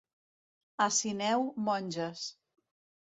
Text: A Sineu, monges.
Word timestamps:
A 0.85 0.87
Sineu, 0.99 1.45
monges. 1.69 2.25